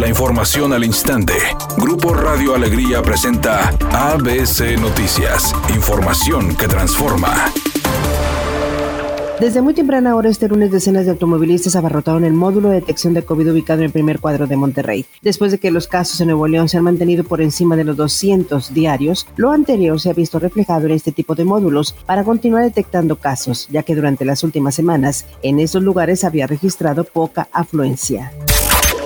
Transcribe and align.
La 0.00 0.08
información 0.08 0.72
al 0.72 0.82
instante. 0.82 1.34
Grupo 1.76 2.14
Radio 2.14 2.54
Alegría 2.54 3.02
presenta 3.02 3.68
ABC 3.92 4.80
Noticias. 4.80 5.54
Información 5.74 6.56
que 6.56 6.66
transforma. 6.66 7.52
Desde 9.38 9.60
muy 9.60 9.74
temprana 9.74 10.16
hora 10.16 10.30
este 10.30 10.48
lunes 10.48 10.70
decenas 10.70 11.04
de 11.04 11.10
automovilistas 11.10 11.76
abarrotaron 11.76 12.24
el 12.24 12.32
módulo 12.32 12.70
de 12.70 12.76
detección 12.76 13.12
de 13.12 13.26
COVID 13.26 13.52
ubicado 13.52 13.80
en 13.80 13.86
el 13.86 13.92
primer 13.92 14.20
cuadro 14.20 14.46
de 14.46 14.56
Monterrey. 14.56 15.04
Después 15.20 15.52
de 15.52 15.58
que 15.58 15.70
los 15.70 15.86
casos 15.86 16.18
en 16.22 16.28
Nuevo 16.28 16.48
León 16.48 16.70
se 16.70 16.78
han 16.78 16.84
mantenido 16.84 17.22
por 17.22 17.42
encima 17.42 17.76
de 17.76 17.84
los 17.84 17.98
200 17.98 18.72
diarios, 18.72 19.26
lo 19.36 19.52
anterior 19.52 20.00
se 20.00 20.08
ha 20.08 20.14
visto 20.14 20.38
reflejado 20.38 20.86
en 20.86 20.92
este 20.92 21.12
tipo 21.12 21.34
de 21.34 21.44
módulos 21.44 21.94
para 22.06 22.24
continuar 22.24 22.64
detectando 22.64 23.16
casos, 23.16 23.68
ya 23.70 23.82
que 23.82 23.94
durante 23.94 24.24
las 24.24 24.44
últimas 24.44 24.74
semanas 24.74 25.26
en 25.42 25.60
esos 25.60 25.82
lugares 25.82 26.24
había 26.24 26.46
registrado 26.46 27.04
poca 27.04 27.48
afluencia. 27.52 28.32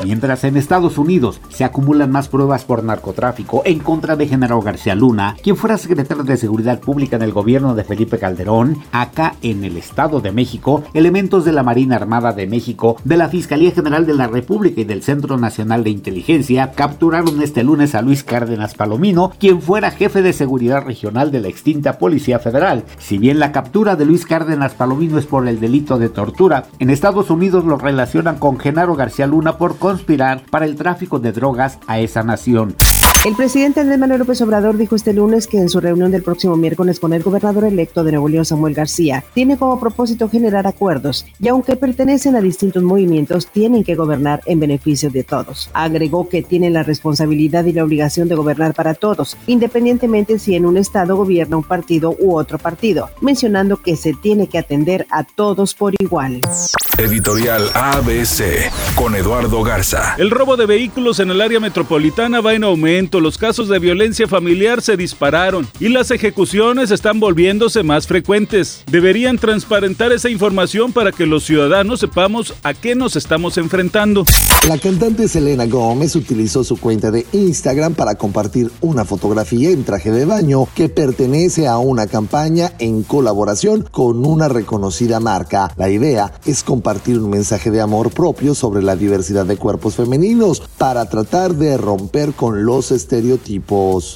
Mientras 0.05 0.45
en 0.45 0.59
Estados 0.59 0.99
Unidos 0.99 1.41
se 1.49 1.65
acumulan 1.65 2.11
más 2.11 2.29
pruebas 2.29 2.65
por 2.67 2.85
narcotráfico 2.85 3.63
en 3.65 3.79
contra 3.79 4.17
de 4.17 4.29
Genaro 4.29 4.61
García 4.61 4.95
Luna, 4.95 5.35
quien 5.43 5.57
fuera 5.57 5.79
secretario 5.79 6.25
de 6.25 6.37
Seguridad 6.37 6.79
Pública 6.79 7.17
en 7.17 7.23
el 7.23 7.33
gobierno 7.33 7.75
de 7.75 7.85
Felipe 7.85 8.19
Calderón, 8.19 8.77
acá 8.93 9.37
en 9.41 9.65
el 9.65 9.79
Estado 9.79 10.21
de 10.21 10.31
México, 10.31 10.85
elementos 10.93 11.47
de 11.47 11.53
la 11.53 11.63
Marina 11.63 11.97
Armada 11.97 12.35
de 12.35 12.47
México, 12.47 12.97
de 13.05 13.17
la 13.17 13.31
Fiscalía 13.31 13.71
General 13.71 14.05
de 14.05 14.13
la 14.13 14.27
República 14.27 14.83
y 14.83 14.85
del 14.85 15.03
Centro 15.03 15.39
Nacional 15.39 15.85
de 15.85 15.91
Inteligencia 15.91 16.73
capturaron 16.73 17.41
este 17.41 17.65
lunes 17.65 17.95
a 17.95 18.03
Luis 18.03 18.25
Cárdenas 18.25 18.75
Palomino, 18.75 19.33
quien 19.39 19.63
fuera 19.63 19.91
jefe 19.91 20.21
de 20.21 20.35
seguridad 20.35 20.85
regional 20.85 21.31
de 21.31 21.41
la 21.41 21.49
extinta 21.49 21.97
Policía 21.97 22.39
Federal. 22.41 22.85
Si 22.99 23.17
bien 23.17 23.39
la 23.39 23.53
captura 23.53 23.97
de 23.97 24.05
Luis 24.05 24.27
Cárdenas 24.27 24.75
Palomino 24.75 25.19
es 25.19 25.25
por 25.25 25.49
el 25.49 25.61
delito 25.61 25.99
de 25.99 26.11
tortura, 26.11 26.67
en 26.79 26.91
Estados 26.91 27.31
Unidos 27.31 27.65
lo 27.65 27.79
relacionan 27.79 28.39
con 28.39 28.59
Genaro 28.59 28.97
García 28.97 29.27
Luna 29.27 29.57
por 29.57 29.79
conspirar 29.95 30.43
para 30.51 30.65
el 30.65 30.75
tráfico 30.75 31.21
de 31.21 31.31
drogas 31.31 31.79
a 31.87 32.01
esa 32.01 32.25
nación. 32.25 32.75
El 33.25 33.35
presidente 33.37 33.81
Andrés 33.81 33.99
Manuel 33.99 34.19
López 34.19 34.43
Obrador 34.43 34.77
dijo 34.77 34.97
este 34.97 35.15
lunes 35.15 35.47
que 35.47 35.57
en 35.57 35.71
su 35.71 35.81
reunión 35.81 36.11
del 36.11 36.23
próximo 36.23 36.59
miércoles 36.59 37.01
con 37.01 37.15
el 37.15 37.23
gobernador 37.23 37.65
electo 37.65 38.05
de 38.05 38.13
Nuevo 38.13 38.29
León, 38.29 38.45
Samuel 38.45 38.75
García, 38.75 39.25
tiene 39.33 39.57
como 39.57 39.81
propósito 39.81 40.29
generar 40.29 40.67
acuerdos 40.67 41.25
y 41.41 41.49
aunque 41.49 41.75
pertenecen 41.77 42.37
a 42.37 42.43
distintos 42.43 42.83
movimientos, 42.83 43.47
tienen 43.47 43.83
que 43.83 43.95
gobernar 43.95 44.43
en 44.45 44.61
beneficio 44.61 45.09
de 45.09 45.25
todos. 45.25 45.71
Agregó 45.73 46.29
que 46.29 46.43
tienen 46.43 46.75
la 46.75 46.83
responsabilidad 46.83 47.65
y 47.65 47.73
la 47.73 47.85
obligación 47.85 48.29
de 48.29 48.35
gobernar 48.35 48.75
para 48.75 48.93
todos, 48.93 49.39
independientemente 49.47 50.39
si 50.39 50.55
en 50.55 50.67
un 50.67 50.77
estado 50.77 51.17
gobierna 51.17 51.57
un 51.57 51.65
partido 51.65 52.15
u 52.19 52.37
otro 52.37 52.59
partido, 52.59 53.09
mencionando 53.23 53.79
que 53.79 53.97
se 53.97 54.13
tiene 54.13 54.49
que 54.49 54.59
atender 54.59 55.07
a 55.11 55.25
todos 55.25 55.73
por 55.73 55.95
igual. 55.99 56.43
Editorial 56.99 57.69
ABC 57.75 58.71
con 58.95 59.17
Eduardo 59.17 59.65
Garza. 59.65 60.15
El 60.17 60.31
robo 60.31 60.57
de 60.57 60.67
vehículos 60.67 61.19
en 61.19 61.31
el 61.31 61.41
área 61.41 61.59
metropolitana 61.59 62.41
va 62.41 62.55
en 62.55 62.63
aumento, 62.63 63.14
los 63.21 63.39
casos 63.39 63.69
de 63.69 63.79
violencia 63.79 64.27
familiar 64.27 64.83
se 64.83 64.97
dispararon 64.97 65.67
y 65.81 65.89
las 65.89 66.11
ejecuciones 66.11 66.91
están 66.91 67.21
volviéndose 67.21 67.83
más 67.83 68.07
frecuentes. 68.07 68.83
Deberían 68.91 69.39
transparentar 69.39 70.13
esa 70.13 70.31
información 70.31 70.93
para 70.93 71.13
que 71.13 71.27
los 71.27 71.45
ciudadanos 71.45 72.01
sepamos 72.01 72.55
a 72.63 72.75
qué 72.75 72.95
nos 72.95 73.17
estamos 73.17 73.59
enfrentando. 73.59 74.25
La 74.69 74.79
cantante 74.79 75.29
Selena 75.29 75.67
Gómez 75.67 76.17
utilizó 76.17 76.65
su 76.65 76.79
cuenta 76.79 77.11
de 77.11 77.27
Instagram 77.33 77.95
para 77.95 78.15
compartir 78.15 78.71
una 78.81 79.05
fotografía 79.05 79.71
en 79.71 79.85
traje 79.85 80.11
de 80.11 80.25
baño 80.25 80.67
que 80.75 80.89
pertenece 80.89 81.67
a 81.67 81.79
una 81.79 82.07
campaña 82.07 82.73
en 82.79 83.03
colaboración 83.03 83.87
con 83.91 84.25
una 84.25 84.49
reconocida 84.49 85.21
marca. 85.21 85.73
La 85.77 85.91
idea 85.91 86.33
es 86.47 86.63
compartir 86.63 87.19
un 87.19 87.31
mensaje 87.31 87.71
de 87.71 87.81
amor 87.81 88.11
propio 88.11 88.55
sobre 88.55 88.83
la 88.83 88.97
diversidad 88.97 89.47
de 89.47 89.57
cuerpos 89.57 89.97
femeninos 89.97 90.63
para 90.79 91.09
tratar 91.09 91.55
de 91.55 91.77
romper 91.77 92.33
con 92.33 92.65
los 92.65 92.91
estereotipos. 93.05 94.15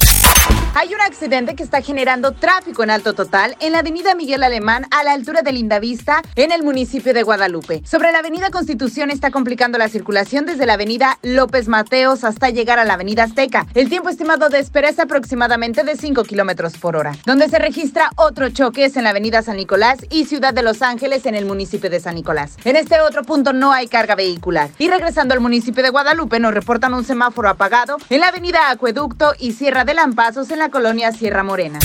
Hay 0.75 0.93
un 0.93 1.01
accidente 1.01 1.55
que 1.55 1.63
está 1.63 1.81
generando 1.81 2.31
tráfico 2.31 2.83
en 2.83 2.91
alto 2.91 3.13
total 3.13 3.57
en 3.59 3.73
la 3.73 3.79
avenida 3.79 4.13
Miguel 4.13 4.43
Alemán 4.43 4.85
a 4.91 5.03
la 5.03 5.13
altura 5.13 5.41
de 5.41 5.51
Lindavista 5.51 6.21
en 6.35 6.51
el 6.51 6.63
municipio 6.63 7.13
de 7.13 7.23
Guadalupe. 7.23 7.81
Sobre 7.85 8.11
la 8.11 8.19
avenida 8.19 8.51
Constitución 8.51 9.09
está 9.09 9.31
complicando 9.31 9.77
la 9.77 9.89
circulación 9.89 10.45
desde 10.45 10.67
la 10.67 10.73
avenida 10.73 11.17
López 11.23 11.67
Mateos 11.67 12.23
hasta 12.23 12.51
llegar 12.51 12.77
a 12.77 12.85
la 12.85 12.93
avenida 12.93 13.23
Azteca. 13.23 13.65
El 13.73 13.89
tiempo 13.89 14.09
estimado 14.09 14.49
de 14.49 14.59
espera 14.59 14.89
es 14.89 14.99
aproximadamente 14.99 15.83
de 15.83 15.97
5 15.97 16.23
kilómetros 16.23 16.77
por 16.77 16.95
hora. 16.95 17.13
Donde 17.25 17.49
se 17.49 17.59
registra 17.59 18.11
otro 18.15 18.49
choque 18.49 18.91
en 18.93 19.03
la 19.03 19.09
avenida 19.09 19.41
San 19.41 19.57
Nicolás 19.57 19.99
y 20.09 20.25
Ciudad 20.25 20.53
de 20.53 20.63
Los 20.63 20.81
Ángeles 20.81 21.25
en 21.25 21.35
el 21.35 21.45
municipio 21.45 21.89
de 21.89 21.99
San 21.99 22.15
Nicolás. 22.15 22.57
En 22.63 22.75
este 22.75 23.01
otro 23.01 23.23
punto 23.23 23.53
no 23.53 23.73
hay 23.73 23.87
carga 23.87 24.15
vehicular. 24.15 24.69
Y 24.77 24.87
regresando 24.87 25.33
al 25.33 25.39
municipio 25.39 25.83
de 25.83 25.89
Guadalupe 25.89 26.39
nos 26.39 26.53
reportan 26.53 26.93
un 26.93 27.03
semáforo 27.03 27.49
apagado 27.49 27.97
en 28.09 28.19
la 28.19 28.27
avenida 28.27 28.69
Acueducto 28.69 29.33
y 29.39 29.53
Sierra 29.53 29.83
de 29.83 29.95
Lampazos 29.95 30.51
en 30.59 30.65
la 30.65 30.69
colonia 30.69 31.11
Sierra 31.13 31.41
Morena. 31.41 31.79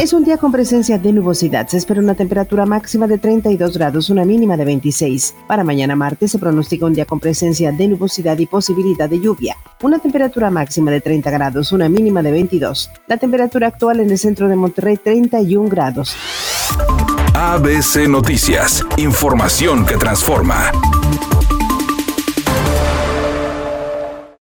Es 0.00 0.12
un 0.12 0.22
día 0.22 0.36
con 0.38 0.52
presencia 0.52 0.98
de 0.98 1.12
nubosidad. 1.12 1.66
Se 1.66 1.76
espera 1.76 2.00
una 2.00 2.14
temperatura 2.14 2.64
máxima 2.64 3.08
de 3.08 3.18
32 3.18 3.76
grados, 3.76 4.08
una 4.08 4.24
mínima 4.24 4.56
de 4.56 4.64
26. 4.64 5.34
Para 5.48 5.64
mañana 5.64 5.96
martes 5.96 6.30
se 6.30 6.38
pronostica 6.38 6.86
un 6.86 6.94
día 6.94 7.06
con 7.06 7.18
presencia 7.18 7.72
de 7.72 7.88
nubosidad 7.88 8.38
y 8.38 8.46
posibilidad 8.46 9.08
de 9.10 9.18
lluvia. 9.18 9.56
Una 9.82 9.98
temperatura 9.98 10.48
máxima 10.48 10.92
de 10.92 11.00
30 11.00 11.28
grados, 11.30 11.72
una 11.72 11.88
mínima 11.88 12.22
de 12.22 12.30
22. 12.30 12.90
La 13.08 13.16
temperatura 13.16 13.66
actual 13.66 13.98
en 13.98 14.10
el 14.10 14.18
centro 14.18 14.48
de 14.48 14.54
Monterrey 14.54 14.96
31 14.96 15.68
grados. 15.68 16.14
ABC 17.34 18.08
Noticias. 18.08 18.84
Información 18.96 19.84
que 19.84 19.96
transforma. 19.96 20.70